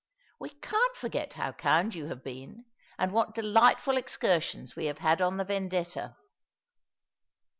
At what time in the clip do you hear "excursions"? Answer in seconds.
3.97-4.75